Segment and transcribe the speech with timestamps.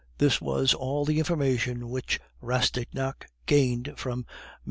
[0.17, 4.25] This was all the information which Rastignac gained from a M.